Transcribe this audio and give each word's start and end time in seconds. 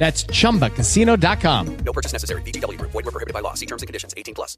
That's 0.00 0.24
chumbacasino.com. 0.24 1.76
No 1.84 1.92
purchase 1.92 2.14
necessary. 2.14 2.42
VGW 2.42 2.78
Group. 2.78 2.90
Void 2.92 3.04
were 3.04 3.12
prohibited 3.12 3.34
by 3.34 3.40
law. 3.40 3.54
See 3.54 3.66
terms 3.66 3.82
and 3.82 3.86
conditions. 3.86 4.14
18 4.16 4.34
plus. 4.34 4.56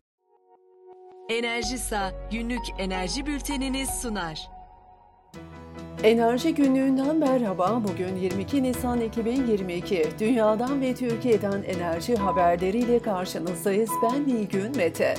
Enerjisa 1.28 2.12
günlük 2.30 2.62
enerji 2.78 3.26
bülteniniz 3.26 3.90
sunar. 4.02 4.50
Enerji 6.02 6.54
günlüğünden 6.54 7.16
merhaba. 7.16 7.82
Bugün 7.88 8.16
22 8.16 8.62
Nisan 8.62 9.00
2022. 9.00 10.08
Dünyadan 10.18 10.80
ve 10.80 10.94
Türkiye'den 10.94 11.62
enerji 11.62 12.16
haberleriyle 12.16 12.98
karşınızdayız. 12.98 13.90
Ben 14.02 14.28
Nilgün 14.28 14.76
Mete. 14.76 15.14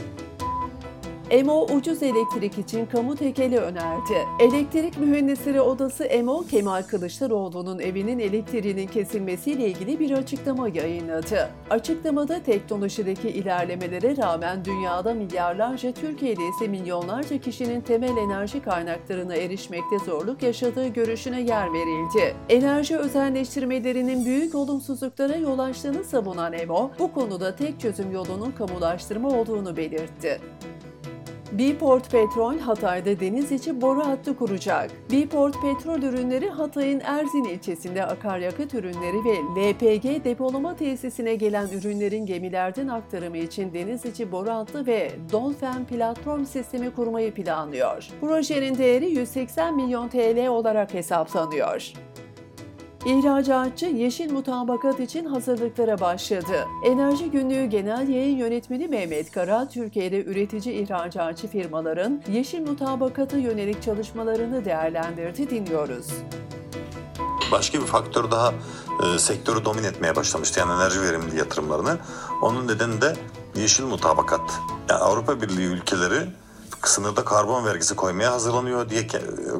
EMO 1.33 1.65
ucuz 1.75 2.03
elektrik 2.03 2.57
için 2.57 2.85
kamu 2.85 3.15
tekeli 3.15 3.57
önerdi. 3.57 4.13
Elektrik 4.39 4.97
Mühendisleri 4.97 5.61
Odası 5.61 6.03
EMO, 6.03 6.43
Kemal 6.51 6.83
Kılıçdaroğlu'nun 6.83 7.79
evinin 7.79 8.19
elektriğinin 8.19 8.87
kesilmesiyle 8.87 9.67
ilgili 9.67 9.99
bir 9.99 10.11
açıklama 10.11 10.69
yayınladı. 10.69 11.49
Açıklamada 11.69 12.43
teknolojideki 12.43 13.29
ilerlemelere 13.29 14.17
rağmen 14.17 14.65
dünyada 14.65 15.13
milyarlarca, 15.13 15.91
Türkiye'de 15.91 16.41
ise 16.47 16.67
milyonlarca 16.67 17.37
kişinin 17.37 17.81
temel 17.81 18.17
enerji 18.17 18.61
kaynaklarına 18.61 19.35
erişmekte 19.35 19.99
zorluk 20.05 20.43
yaşadığı 20.43 20.87
görüşüne 20.87 21.41
yer 21.41 21.73
verildi. 21.73 22.35
Enerji 22.49 22.97
özelleştirmelerinin 22.97 24.25
büyük 24.25 24.55
olumsuzluklara 24.55 25.35
yol 25.35 25.59
açtığını 25.59 26.03
savunan 26.03 26.53
EMO, 26.53 26.91
bu 26.99 27.13
konuda 27.13 27.55
tek 27.55 27.79
çözüm 27.79 28.11
yolunun 28.11 28.51
kamulaştırma 28.51 29.29
olduğunu 29.29 29.77
belirtti. 29.77 30.39
Bport 31.53 32.11
Petrol 32.11 32.59
Hatay'da 32.59 33.19
deniz 33.19 33.51
içi 33.51 33.81
boru 33.81 34.05
hattı 34.05 34.37
kuracak. 34.37 34.91
Bport 35.11 35.61
Petrol 35.61 36.01
Ürünleri 36.01 36.49
Hatay'ın 36.49 36.99
Erzin 36.99 37.43
ilçesinde 37.43 38.05
akaryakıt 38.05 38.73
ürünleri 38.73 39.17
ve 39.25 39.35
LPG 39.35 40.25
depolama 40.25 40.75
tesisine 40.75 41.35
gelen 41.35 41.67
ürünlerin 41.67 42.25
gemilerden 42.25 42.87
aktarımı 42.87 43.37
için 43.37 43.73
deniz 43.73 44.05
içi 44.05 44.31
boru 44.31 44.49
hattı 44.49 44.85
ve 44.85 45.11
Dolphin 45.31 45.85
platform 45.85 46.45
sistemi 46.45 46.93
kurmayı 46.93 47.33
planlıyor. 47.33 48.07
Projenin 48.21 48.77
değeri 48.77 49.09
180 49.09 49.75
milyon 49.75 50.09
TL 50.09 50.47
olarak 50.47 50.93
hesaplanıyor. 50.93 51.93
İhracatçı 53.05 53.85
yeşil 53.85 54.31
mutabakat 54.31 54.99
için 54.99 55.25
hazırlıklara 55.25 55.99
başladı. 55.99 56.67
Enerji 56.85 57.31
Günlüğü 57.31 57.65
Genel 57.65 58.09
Yayın 58.09 58.37
Yönetmeni 58.37 58.87
Mehmet 58.87 59.31
Kara, 59.31 59.69
Türkiye'de 59.69 60.23
üretici 60.23 60.75
ihracatçı 60.75 61.47
firmaların 61.47 62.21
yeşil 62.31 62.61
mutabakata 62.61 63.37
yönelik 63.37 63.83
çalışmalarını 63.83 64.65
değerlendirdi 64.65 65.49
dinliyoruz. 65.49 66.07
Başka 67.51 67.79
bir 67.81 67.85
faktör 67.85 68.31
daha 68.31 68.53
e, 69.03 69.19
sektörü 69.19 69.65
domine 69.65 69.87
etmeye 69.87 70.15
başlamıştı 70.15 70.59
yani 70.59 70.71
enerji 70.73 71.01
verimli 71.01 71.37
yatırımlarını. 71.37 71.97
Onun 72.41 72.67
nedeni 72.67 73.01
de 73.01 73.15
yeşil 73.55 73.83
mutabakat. 73.83 74.61
Yani 74.89 74.99
Avrupa 74.99 75.41
Birliği 75.41 75.67
ülkeleri 75.67 76.19
sınırda 76.89 77.25
karbon 77.25 77.65
vergisi 77.65 77.95
koymaya 77.95 78.31
hazırlanıyor 78.31 78.89
diye 78.89 79.07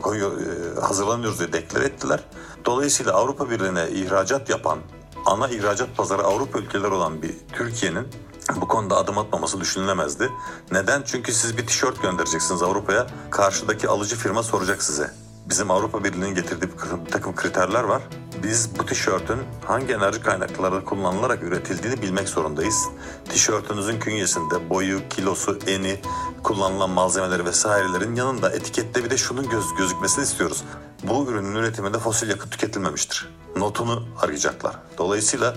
koyuyor, 0.01 0.31
e, 0.41 0.81
hazırlanıyoruz 0.81 1.39
diye 1.39 1.53
deklar 1.53 1.81
ettiler. 1.81 2.19
Dolayısıyla 2.66 3.13
Avrupa 3.13 3.50
Birliği'ne 3.50 3.89
ihracat 3.89 4.50
yapan 4.50 4.79
ana 5.25 5.47
ihracat 5.47 5.97
pazarı 5.97 6.23
Avrupa 6.23 6.59
ülkeleri 6.59 6.91
olan 6.91 7.22
bir 7.22 7.35
Türkiye'nin 7.53 8.07
bu 8.56 8.67
konuda 8.67 8.97
adım 8.97 9.17
atmaması 9.17 9.61
düşünülemezdi. 9.61 10.29
Neden? 10.72 11.03
Çünkü 11.06 11.34
siz 11.34 11.57
bir 11.57 11.67
tişört 11.67 12.01
göndereceksiniz 12.01 12.63
Avrupa'ya. 12.63 13.07
Karşıdaki 13.31 13.88
alıcı 13.88 14.16
firma 14.16 14.44
soracak 14.44 14.84
size. 14.84 15.11
Bizim 15.49 15.71
Avrupa 15.71 16.03
Birliği'nin 16.03 16.35
getirdiği 16.35 16.69
bir 17.05 17.11
takım 17.11 17.35
kriterler 17.35 17.83
var. 17.83 18.01
Biz 18.43 18.79
bu 18.79 18.85
tişörtün 18.85 19.39
hangi 19.65 19.93
enerji 19.93 20.21
kaynakları 20.21 20.85
kullanılarak 20.85 21.43
üretildiğini 21.43 22.01
bilmek 22.01 22.29
zorundayız. 22.29 22.89
Tişörtünüzün 23.29 23.99
künyesinde 23.99 24.69
boyu, 24.69 25.09
kilosu, 25.09 25.59
eni, 25.67 25.99
kullanılan 26.43 26.89
malzemeleri 26.89 27.45
vesairelerin 27.45 28.15
yanında 28.15 28.49
etikette 28.49 29.03
bir 29.03 29.09
de 29.09 29.17
şunun 29.17 29.49
göz, 29.49 29.65
gözükmesini 29.77 30.23
istiyoruz. 30.23 30.63
Bu 31.03 31.25
ürünün 31.31 31.55
üretiminde 31.55 31.99
fosil 31.99 32.29
yakıt 32.29 32.51
tüketilmemiştir. 32.51 33.29
Notunu 33.55 34.03
arayacaklar. 34.21 34.75
Dolayısıyla 34.97 35.55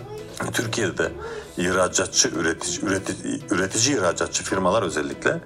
Türkiye'de 0.53 1.13
ihracatçı, 1.57 2.29
üretici, 2.29 2.81
üretici, 2.83 3.41
üretici 3.51 3.97
ihracatçı 3.97 4.45
firmalar 4.45 4.83
özellikle 4.83 5.41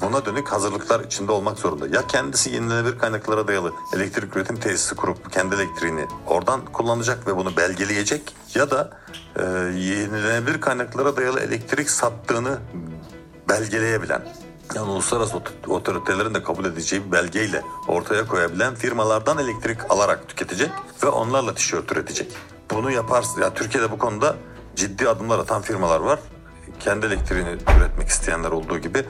buna 0.00 0.24
dönük 0.24 0.48
hazırlıklar 0.48 1.00
içinde 1.00 1.32
olmak 1.32 1.58
zorunda. 1.58 1.86
Ya 1.96 2.06
kendisi 2.06 2.50
yenilenebilir 2.50 2.98
kaynaklara 2.98 3.48
dayalı 3.48 3.72
elektrik 3.96 4.36
üretim 4.36 4.56
tesisi 4.56 4.94
kurup 4.96 5.32
kendi 5.32 5.54
elektriğini 5.54 6.06
oradan 6.26 6.64
kullanacak 6.64 7.26
ve 7.26 7.36
bunu 7.36 7.56
belgeleyecek 7.56 8.36
ya 8.54 8.70
da 8.70 8.90
e, 9.36 9.42
yenilenebilir 9.78 10.60
kaynaklara 10.60 11.16
dayalı 11.16 11.40
elektrik 11.40 11.90
sattığını 11.90 12.58
belgeleyebilen 13.48 14.22
yani 14.74 14.90
uluslararası 14.90 15.36
ot- 15.36 15.68
otoritelerin 15.68 16.34
de 16.34 16.42
kabul 16.42 16.64
edeceği 16.64 17.06
bir 17.06 17.12
belgeyle 17.12 17.62
ortaya 17.88 18.26
koyabilen 18.26 18.74
firmalardan 18.74 19.38
elektrik 19.38 19.90
alarak 19.90 20.28
tüketecek 20.28 20.70
ve 21.04 21.08
onlarla 21.08 21.54
tişört 21.54 21.92
üretecek. 21.92 22.32
Bunu 22.70 22.90
yaparsa 22.90 23.40
ya 23.40 23.54
Türkiye'de 23.54 23.90
bu 23.90 23.98
konuda 23.98 24.36
ciddi 24.76 25.08
adımlar 25.08 25.38
atan 25.38 25.62
firmalar 25.62 26.00
var. 26.00 26.18
Kendi 26.80 27.06
elektriğini 27.06 27.48
üretmek 27.78 28.08
isteyenler 28.08 28.50
olduğu 28.50 28.78
gibi 28.78 29.04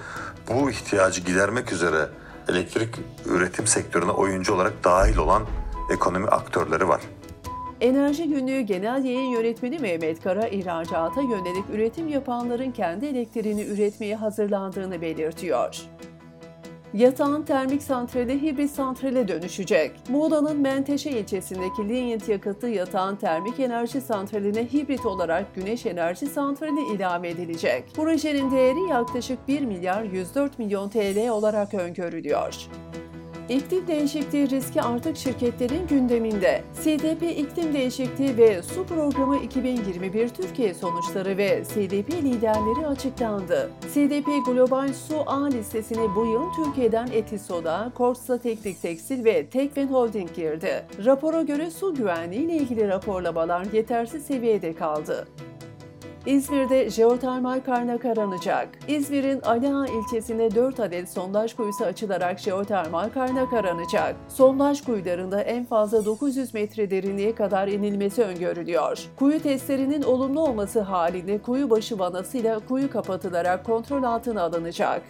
bu 0.49 0.71
ihtiyacı 0.71 1.21
gidermek 1.21 1.73
üzere 1.73 2.09
elektrik 2.49 2.95
üretim 3.27 3.67
sektörüne 3.67 4.11
oyuncu 4.11 4.55
olarak 4.55 4.85
dahil 4.85 5.17
olan 5.17 5.43
ekonomi 5.95 6.29
aktörleri 6.29 6.89
var. 6.89 7.01
Enerji 7.81 8.29
Günlüğü 8.29 8.61
Genel 8.61 9.05
Yayın 9.05 9.29
Yönetmeni 9.29 9.79
Mehmet 9.79 10.23
Kara, 10.23 10.49
ihracata 10.49 11.21
yönelik 11.21 11.65
üretim 11.73 12.09
yapanların 12.09 12.71
kendi 12.71 13.07
elektriğini 13.07 13.63
üretmeye 13.63 14.17
hazırlandığını 14.17 15.01
belirtiyor. 15.01 15.83
Yatağın 16.97 17.43
termik 17.43 17.83
santrali 17.83 18.43
hibrit 18.43 18.71
santrale 18.71 19.29
dönüşecek. 19.29 19.93
Muğla'nın 20.09 20.61
Menteşe 20.61 21.11
ilçesindeki 21.11 21.89
Linyent 21.89 22.29
yakıtlı 22.29 22.69
yatağın 22.69 23.17
termik 23.17 23.61
enerji 23.61 24.01
santraline 24.01 24.65
hibrit 24.65 25.07
olarak 25.07 25.55
güneş 25.55 25.87
enerji 25.87 26.27
santrali 26.27 26.95
ilave 26.95 27.29
edilecek. 27.29 27.85
Projenin 27.97 28.51
değeri 28.51 28.91
yaklaşık 28.91 29.49
1 29.49 29.61
milyar 29.63 30.03
104 30.03 30.59
milyon 30.59 30.89
TL 30.89 31.29
olarak 31.29 31.75
öngörülüyor. 31.75 32.55
İklim 33.49 33.87
değişikliği 33.87 34.51
riski 34.51 34.83
artık 34.83 35.17
şirketlerin 35.17 35.87
gündeminde. 35.87 36.63
CDP 36.83 37.23
İklim 37.23 37.75
Değişikliği 37.75 38.37
ve 38.37 38.63
Su 38.63 38.87
Programı 38.87 39.39
2021 39.39 40.29
Türkiye 40.29 40.75
sonuçları 40.75 41.37
ve 41.37 41.63
CDP 41.65 42.13
liderleri 42.13 42.87
açıklandı. 42.87 43.71
CDP 43.95 44.47
Global 44.47 44.93
Su 44.93 45.23
A 45.27 45.47
listesine 45.47 46.15
bu 46.17 46.27
yıl 46.27 46.43
Türkiye'den 46.65 47.09
Etisoda, 47.13 47.93
Korsa 47.95 48.39
Teknik 48.39 48.83
Tekstil 48.83 49.25
ve 49.25 49.47
Tekfen 49.47 49.89
Holding 49.89 50.35
girdi. 50.35 50.87
Rapora 51.05 51.43
göre 51.43 51.71
su 51.71 51.95
güvenliği 51.95 52.41
ile 52.41 52.57
ilgili 52.57 52.89
raporlamalar 52.89 53.67
yetersiz 53.73 54.27
seviyede 54.27 54.73
kaldı. 54.73 55.29
İzmir'de 56.27 56.91
jeotermal 56.91 57.61
kaynak 57.61 58.05
aranacak. 58.05 58.69
İzmir'in 58.89 59.41
Aliağa 59.41 59.87
ilçesinde 59.87 60.55
4 60.55 60.81
adet 60.81 61.09
sondaj 61.09 61.55
kuyusu 61.55 61.85
açılarak 61.85 62.39
jeotermal 62.39 63.09
kaynak 63.09 63.53
aranacak. 63.53 64.17
Sondaj 64.29 64.85
kuyularında 64.85 65.41
en 65.41 65.65
fazla 65.65 66.05
900 66.05 66.55
metre 66.55 66.91
derinliğe 66.91 67.35
kadar 67.35 67.69
inilmesi 67.69 68.23
öngörülüyor. 68.23 68.99
Kuyu 69.17 69.43
testlerinin 69.43 70.03
olumlu 70.03 70.41
olması 70.41 70.81
halinde 70.81 71.39
kuyu 71.39 71.71
başı 71.71 71.99
vanasıyla 71.99 72.61
kuyu 72.69 72.91
kapatılarak 72.91 73.65
kontrol 73.65 74.03
altına 74.03 74.43
alınacak. 74.43 75.03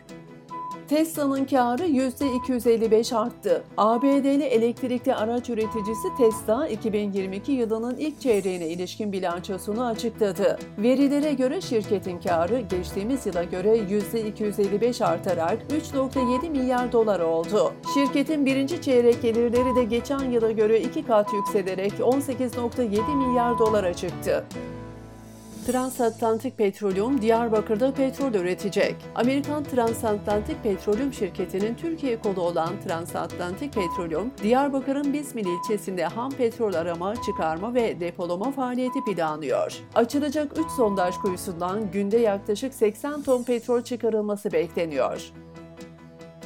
Tesla'nın 0.89 1.45
karı 1.45 1.87
%255 1.87 3.17
arttı. 3.17 3.65
ABD'li 3.77 4.43
elektrikli 4.43 5.15
araç 5.15 5.51
üreticisi 5.51 6.09
Tesla, 6.19 6.69
2022 6.69 7.53
yılının 7.53 7.97
ilk 7.97 8.21
çeyreğine 8.21 8.69
ilişkin 8.69 9.13
bilançosunu 9.13 9.87
açıkladı. 9.87 10.59
Verilere 10.79 11.33
göre 11.33 11.61
şirketin 11.61 12.19
karı 12.19 12.61
geçtiğimiz 12.61 13.27
yıla 13.27 13.45
göre 13.45 13.77
%255 13.77 15.05
artarak 15.05 15.59
3.7 15.95 16.51
milyar 16.51 16.93
dolar 16.93 17.21
oldu. 17.21 17.73
Şirketin 17.95 18.47
birinci 18.47 18.83
çeyrek 18.83 19.23
gelirleri 19.23 19.77
de 19.77 19.85
geçen 19.85 20.31
yıla 20.31 20.51
göre 20.51 20.81
iki 20.81 21.07
kat 21.07 21.33
yükselerek 21.33 21.93
18.7 21.93 23.17
milyar 23.17 23.59
dolara 23.59 23.95
çıktı. 23.95 24.45
Transatlantik 25.67 26.59
Petroleum 26.59 27.23
Diyarbakır'da 27.23 27.95
petrol 27.95 28.35
üretecek. 28.35 28.97
Amerikan 29.15 29.65
Transatlantik 29.65 30.63
Petroleum 30.63 31.13
şirketinin 31.13 31.75
Türkiye 31.75 32.21
kolu 32.21 32.41
olan 32.41 32.81
Transatlantik 32.87 33.73
Petroleum, 33.75 34.33
Diyarbakır'ın 34.43 35.13
Bismil 35.13 35.47
ilçesinde 35.47 36.05
ham 36.05 36.31
petrol 36.31 36.75
arama, 36.75 37.15
çıkarma 37.23 37.75
ve 37.75 38.01
depolama 38.01 38.51
faaliyeti 38.51 38.99
planlıyor. 39.05 39.79
Açılacak 39.95 40.53
3 40.59 40.71
sondaj 40.77 41.15
kuyusundan 41.15 41.91
günde 41.91 42.17
yaklaşık 42.17 42.75
80 42.75 43.23
ton 43.23 43.43
petrol 43.43 43.83
çıkarılması 43.83 44.53
bekleniyor. 44.53 45.33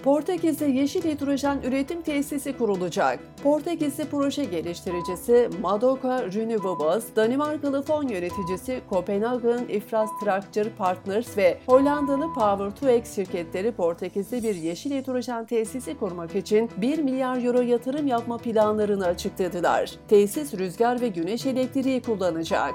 Portekiz'de 0.05 0.67
yeşil 0.67 1.03
hidrojen 1.03 1.59
üretim 1.63 2.03
tesisi 2.03 2.59
kurulacak. 2.59 3.21
Portekizli 3.43 4.05
proje 4.05 4.45
geliştiricisi 4.45 5.49
Madoka 5.63 6.23
Renewables, 6.23 7.05
Danimarkalı 7.17 7.83
fon 7.83 8.09
yöneticisi 8.09 8.81
Copenhagen 8.91 9.69
Infrastructure 9.69 10.71
Partners 10.79 11.37
ve 11.37 11.59
Hollandalı 11.67 12.25
Power2X 12.25 13.15
şirketleri 13.15 13.73
Portekiz'de 13.73 14.43
bir 14.43 14.55
yeşil 14.55 14.91
hidrojen 14.91 15.47
tesisi 15.47 15.99
kurmak 15.99 16.35
için 16.35 16.71
1 16.77 16.99
milyar 16.99 17.45
euro 17.45 17.61
yatırım 17.61 18.07
yapma 18.07 18.39
planlarını 18.39 19.07
açıkladılar. 19.07 19.91
Tesis 20.09 20.55
rüzgar 20.55 21.01
ve 21.01 21.09
güneş 21.09 21.47
elektriği 21.47 22.03
kullanacak. 22.03 22.75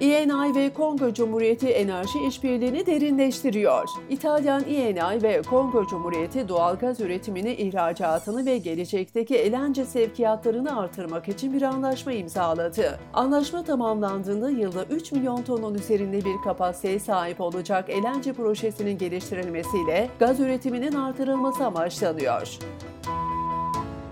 ENI 0.00 0.54
ve 0.54 0.72
Kongo 0.72 1.12
Cumhuriyeti 1.12 1.68
enerji 1.68 2.18
işbirliğini 2.28 2.86
derinleştiriyor. 2.86 3.88
İtalyan 4.10 4.64
ENI 4.64 5.22
ve 5.22 5.42
Kongo 5.42 5.86
Cumhuriyeti 5.86 6.48
doğalgaz 6.48 7.00
üretimini, 7.00 7.54
ihracatını 7.54 8.46
ve 8.46 8.58
gelecekteki 8.58 9.36
eğlence 9.36 9.84
sevkiyatlarını 9.84 10.78
artırmak 10.80 11.28
için 11.28 11.52
bir 11.52 11.62
anlaşma 11.62 12.12
imzaladı. 12.12 12.98
Anlaşma 13.12 13.64
tamamlandığında 13.64 14.50
yılda 14.50 14.84
3 14.84 15.12
milyon 15.12 15.42
tonun 15.42 15.74
üzerinde 15.74 16.24
bir 16.24 16.36
kapasiteye 16.44 16.98
sahip 16.98 17.40
olacak 17.40 17.90
eğlence 17.90 18.32
projesinin 18.32 18.98
geliştirilmesiyle 18.98 20.08
gaz 20.18 20.40
üretiminin 20.40 20.92
artırılması 20.92 21.64
amaçlanıyor. 21.64 22.58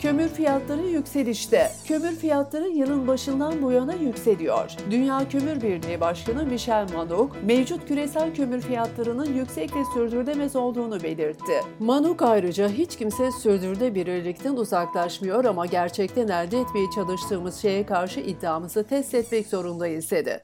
Kömür 0.02 0.28
fiyatları 0.28 0.82
yükselişte. 0.82 1.70
Kömür 1.84 2.16
fiyatları 2.16 2.69
yılın 2.69 3.06
başından 3.06 3.62
bu 3.62 3.72
yana 3.72 3.94
yükseliyor. 3.94 4.70
Dünya 4.90 5.28
Kömür 5.28 5.62
Birliği 5.62 6.00
Başkanı 6.00 6.46
Michel 6.46 6.87
Manuk, 6.94 7.37
mevcut 7.43 7.88
küresel 7.88 8.34
kömür 8.34 8.60
fiyatlarının 8.60 9.34
yüksek 9.34 9.76
ve 9.76 9.84
sürdürülemez 9.94 10.56
olduğunu 10.56 11.02
belirtti. 11.02 11.52
Manuk 11.78 12.22
ayrıca 12.22 12.69
hiç 12.69 12.96
kimse 12.96 13.31
sürdürülebilirlikten 13.31 14.56
uzaklaşmıyor 14.56 15.44
ama 15.44 15.66
gerçekten 15.66 16.28
elde 16.28 16.60
etmeye 16.60 16.87
çalıştığımız 16.94 17.56
şeye 17.56 17.87
karşı 17.87 18.20
iddiamızı 18.20 18.84
test 18.84 19.14
etmek 19.14 19.46
zorundayız 19.46 20.10
dedi. 20.10 20.43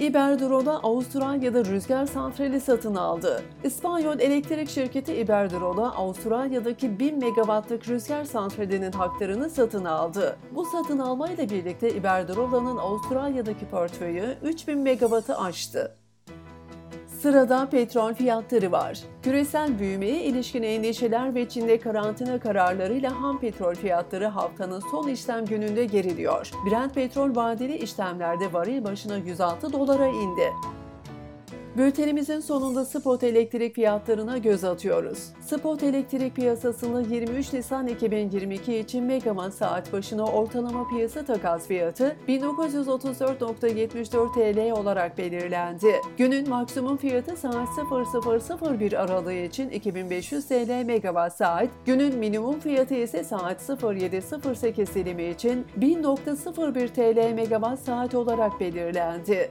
Iberdrola 0.00 0.80
Avustralya'da 0.82 1.64
rüzgar 1.64 2.06
santrali 2.06 2.60
satın 2.60 2.94
aldı. 2.94 3.42
İspanyol 3.64 4.20
elektrik 4.20 4.70
şirketi 4.70 5.14
Iberdrola 5.14 5.94
Avustralya'daki 5.94 6.98
1000 6.98 7.18
megawattlık 7.18 7.88
rüzgar 7.88 8.24
santralinin 8.24 8.92
haklarını 8.92 9.50
satın 9.50 9.84
aldı. 9.84 10.36
Bu 10.54 10.64
satın 10.64 10.98
almayla 10.98 11.50
birlikte 11.50 11.94
Iberdrola'nın 11.94 12.76
Avustralya'daki 12.76 13.66
portföyü 13.66 14.36
3000 14.42 14.78
megawattı 14.78 15.38
aştı. 15.38 15.96
Sırada 17.24 17.68
petrol 17.70 18.14
fiyatları 18.14 18.72
var. 18.72 18.98
Küresel 19.22 19.78
büyümeye 19.78 20.22
ilişkin 20.22 20.62
endişeler 20.62 21.34
ve 21.34 21.48
Çin'de 21.48 21.78
karantina 21.78 22.40
kararlarıyla 22.40 23.22
ham 23.22 23.40
petrol 23.40 23.74
fiyatları 23.74 24.26
haftanın 24.26 24.80
son 24.90 25.08
işlem 25.08 25.44
gününde 25.44 25.84
geriliyor. 25.84 26.50
Brent 26.70 26.94
petrol 26.94 27.36
vadeli 27.36 27.76
işlemlerde 27.76 28.52
varil 28.52 28.84
başına 28.84 29.16
106 29.16 29.72
dolara 29.72 30.06
indi. 30.06 30.52
Bültenimizin 31.76 32.40
sonunda 32.40 32.84
spot 32.84 33.24
elektrik 33.24 33.74
fiyatlarına 33.74 34.38
göz 34.38 34.64
atıyoruz. 34.64 35.18
Spot 35.40 35.82
elektrik 35.82 36.36
piyasasında 36.36 37.00
23 37.00 37.52
Nisan 37.52 37.86
2022 37.86 38.76
için 38.76 39.04
megawatt 39.04 39.54
saat 39.54 39.92
başına 39.92 40.24
ortalama 40.24 40.88
piyasa 40.88 41.24
takas 41.24 41.66
fiyatı 41.66 42.16
1934.74 42.28 44.34
TL 44.34 44.70
olarak 44.80 45.18
belirlendi. 45.18 46.00
Günün 46.18 46.48
maksimum 46.48 46.96
fiyatı 46.96 47.36
saat 47.36 47.68
0001 48.78 48.92
aralığı 48.92 49.32
için 49.32 49.70
2500 49.70 50.46
TL 50.46 50.84
megawatt 50.84 51.36
saat, 51.36 51.68
günün 51.86 52.18
minimum 52.18 52.60
fiyatı 52.60 52.94
ise 52.94 53.24
saat 53.24 53.82
0708 53.82 54.94
dilimi 54.94 55.24
için 55.24 55.66
1000.01 55.80 56.88
TL 56.88 57.34
megawatt 57.34 57.80
saat 57.80 58.14
olarak 58.14 58.60
belirlendi. 58.60 59.50